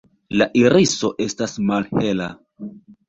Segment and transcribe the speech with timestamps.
[0.41, 2.31] La iriso estas malhela.